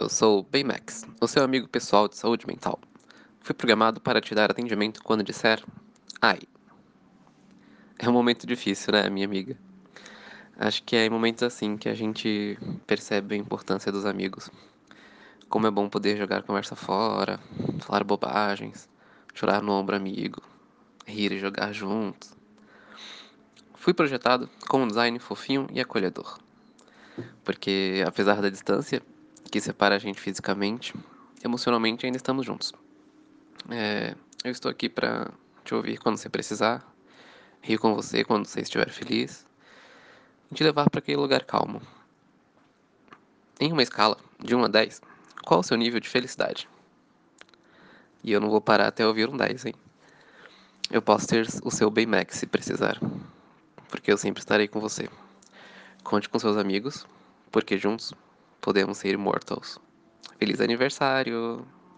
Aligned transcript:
eu 0.00 0.08
sou 0.08 0.42
Baymax, 0.42 1.06
o 1.20 1.28
seu 1.28 1.44
amigo 1.44 1.68
pessoal 1.68 2.08
de 2.08 2.16
saúde 2.16 2.46
mental. 2.46 2.80
Fui 3.38 3.54
programado 3.54 4.00
para 4.00 4.18
te 4.18 4.34
dar 4.34 4.50
atendimento 4.50 5.02
quando 5.02 5.22
disser 5.22 5.62
ai. 6.22 6.40
É 7.98 8.08
um 8.08 8.12
momento 8.12 8.46
difícil, 8.46 8.94
né, 8.94 9.10
minha 9.10 9.26
amiga? 9.26 9.58
Acho 10.56 10.82
que 10.84 10.96
é 10.96 11.04
em 11.04 11.10
momentos 11.10 11.42
assim 11.42 11.76
que 11.76 11.86
a 11.86 11.92
gente 11.92 12.58
percebe 12.86 13.34
a 13.34 13.38
importância 13.38 13.92
dos 13.92 14.06
amigos. 14.06 14.50
Como 15.50 15.66
é 15.66 15.70
bom 15.70 15.86
poder 15.86 16.16
jogar 16.16 16.44
conversa 16.44 16.74
fora, 16.74 17.38
falar 17.80 18.02
bobagens, 18.02 18.88
chorar 19.34 19.62
no 19.62 19.72
ombro 19.72 19.96
amigo, 19.96 20.40
rir 21.06 21.32
e 21.32 21.38
jogar 21.38 21.74
juntos. 21.74 22.32
Fui 23.74 23.92
projetado 23.92 24.48
com 24.66 24.82
um 24.82 24.88
design 24.88 25.18
fofinho 25.18 25.66
e 25.70 25.78
acolhedor. 25.78 26.38
Porque, 27.44 28.02
apesar 28.06 28.40
da 28.40 28.48
distância 28.48 29.02
que 29.50 29.60
separa 29.60 29.96
a 29.96 29.98
gente 29.98 30.20
fisicamente, 30.20 30.94
emocionalmente 31.44 32.06
ainda 32.06 32.16
estamos 32.16 32.44
juntos. 32.44 32.72
É, 33.68 34.14
eu 34.44 34.50
estou 34.50 34.70
aqui 34.70 34.88
para 34.88 35.30
te 35.64 35.74
ouvir 35.74 35.98
quando 35.98 36.16
você 36.16 36.28
precisar, 36.28 36.84
rir 37.60 37.78
com 37.78 37.94
você 37.94 38.24
quando 38.24 38.46
você 38.46 38.60
estiver 38.60 38.90
feliz 38.90 39.46
e 40.50 40.54
te 40.54 40.64
levar 40.64 40.88
para 40.90 40.98
aquele 40.98 41.18
lugar 41.18 41.44
calmo. 41.44 41.80
Em 43.58 43.72
uma 43.72 43.82
escala 43.82 44.16
de 44.38 44.54
1 44.54 44.64
a 44.64 44.68
10, 44.68 45.02
qual 45.44 45.60
o 45.60 45.62
seu 45.62 45.76
nível 45.76 46.00
de 46.00 46.08
felicidade? 46.08 46.68
E 48.24 48.32
eu 48.32 48.40
não 48.40 48.50
vou 48.50 48.60
parar 48.60 48.88
até 48.88 49.06
ouvir 49.06 49.28
um 49.28 49.36
10, 49.36 49.66
hein? 49.66 49.74
Eu 50.90 51.00
posso 51.00 51.26
ter 51.26 51.46
o 51.62 51.70
seu 51.70 51.90
Baymax 51.90 52.38
se 52.38 52.46
precisar, 52.46 52.98
porque 53.88 54.10
eu 54.10 54.16
sempre 54.16 54.40
estarei 54.40 54.66
com 54.66 54.80
você. 54.80 55.08
Conte 56.02 56.28
com 56.28 56.38
seus 56.38 56.56
amigos, 56.56 57.06
porque 57.52 57.78
juntos 57.78 58.12
podemos 58.60 58.98
ser 58.98 59.14
immortals. 59.14 59.80
Feliz 60.38 60.60
aniversário! 60.60 61.66